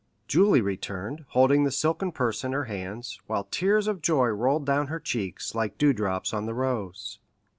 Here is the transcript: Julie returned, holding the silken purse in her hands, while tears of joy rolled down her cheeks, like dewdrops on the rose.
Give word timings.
Julie 0.27 0.61
returned, 0.61 1.25
holding 1.27 1.63
the 1.63 1.69
silken 1.69 2.11
purse 2.11 2.43
in 2.43 2.53
her 2.53 2.63
hands, 2.63 3.19
while 3.27 3.43
tears 3.43 3.87
of 3.87 4.01
joy 4.01 4.29
rolled 4.29 4.65
down 4.65 4.87
her 4.87 4.99
cheeks, 4.99 5.53
like 5.53 5.77
dewdrops 5.77 6.33
on 6.33 6.47
the 6.47 6.55
rose. 6.55 7.19